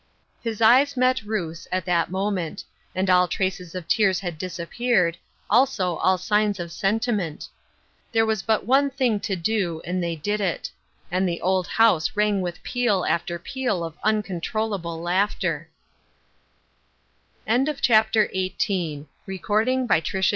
His 0.41 0.63
eyes 0.63 0.97
met 0.97 1.21
Ruth's 1.21 1.67
at 1.71 1.85
that 1.85 2.09
moment, 2.09 2.65
and 2.95 3.07
all 3.07 3.27
traces 3.27 3.75
of 3.75 3.87
tears 3.87 4.19
had 4.21 4.39
disappeared, 4.39 5.15
also 5.47 5.97
all 5.97 6.17
signs 6.17 6.59
of 6.59 6.71
sentiment. 6.71 7.47
There 8.11 8.25
was 8.25 8.41
but 8.41 8.65
one 8.65 8.89
thing 8.89 9.19
to 9.19 9.35
do, 9.35 9.79
and 9.85 10.01
they 10.01 10.15
did 10.15 10.41
it; 10.41 10.71
and 11.11 11.29
the 11.29 11.39
old 11.39 11.67
house 11.67 12.15
rang 12.15 12.41
with 12.41 12.63
peal 12.63 13.05
after 13.07 13.37
peal 13.39 13.83
of 13.83 13.93
uncontrollable 14.03 14.99
la 14.99 15.27